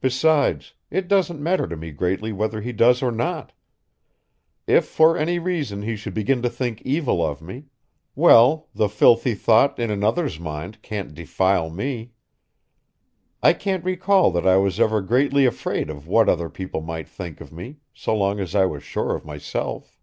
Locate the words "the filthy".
8.74-9.34